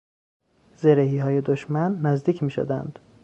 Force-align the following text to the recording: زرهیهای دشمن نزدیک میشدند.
زرهیهای 0.75 1.41
دشمن 1.41 2.01
نزدیک 2.01 2.43
میشدند. 2.43 2.99